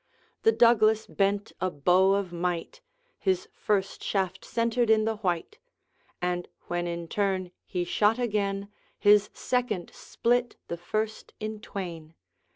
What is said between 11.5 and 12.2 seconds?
twain.